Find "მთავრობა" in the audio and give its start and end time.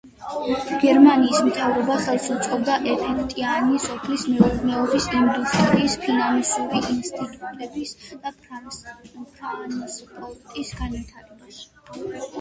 1.47-1.97